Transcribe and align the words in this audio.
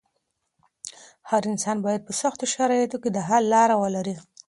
هر 1.29 1.43
انسان 1.51 1.77
بايد 1.85 2.01
په 2.07 2.13
سختو 2.21 2.45
شرايطو 2.53 2.97
کې 3.03 3.09
د 3.13 3.17
حل 3.27 3.43
لاره 3.53 3.75
ولري. 3.83 4.15